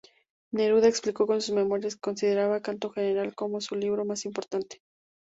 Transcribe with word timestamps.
Neruda 0.51 0.87
explicó 0.87 1.31
en 1.31 1.41
sus 1.41 1.53
memorias 1.53 1.93
que 1.93 2.01
consideraba 2.01 2.63
"Canto 2.63 2.89
general" 2.89 3.35
como 3.35 3.61
su 3.61 3.75
libro 3.75 4.03
más 4.03 4.25
importante. 4.25 4.81